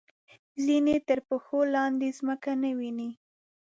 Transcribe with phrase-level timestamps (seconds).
[0.65, 3.09] ځینې تر پښو لاندې ځمکه نه ویني.